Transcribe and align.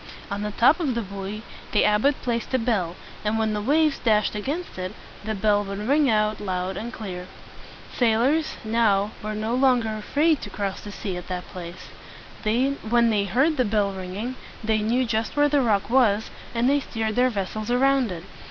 On 0.31 0.41
the 0.41 0.49
top 0.49 0.79
of 0.79 0.95
the 0.95 1.03
buoy 1.03 1.43
the 1.73 1.85
abbot 1.85 2.19
placed 2.23 2.51
a 2.55 2.57
bell; 2.57 2.95
and 3.23 3.37
when 3.37 3.53
the 3.53 3.61
waves 3.61 3.99
dashed 3.99 4.33
against 4.33 4.79
it, 4.79 4.95
the 5.23 5.35
bell 5.35 5.63
would 5.63 5.77
ring 5.87 6.09
out 6.09 6.41
loud 6.41 6.75
and 6.75 6.91
clear. 6.91 7.27
Sailors, 7.93 8.55
now, 8.65 9.11
were 9.23 9.35
no 9.35 9.53
longer 9.53 9.89
afraid 9.89 10.41
to 10.41 10.49
cross 10.49 10.81
the 10.81 10.91
sea 10.91 11.17
at 11.17 11.27
that 11.27 11.47
place. 11.49 11.89
When 12.43 13.11
they 13.11 13.25
heard 13.25 13.57
the 13.57 13.63
bell 13.63 13.91
ringing, 13.93 14.37
they 14.63 14.79
knew 14.79 15.05
just 15.05 15.37
where 15.37 15.49
the 15.49 15.61
rock 15.61 15.87
was, 15.87 16.31
and 16.55 16.67
they 16.67 16.79
steered 16.79 17.15
their 17.15 17.29
vessels 17.29 17.69
around 17.69 18.11
it. 18.11 18.23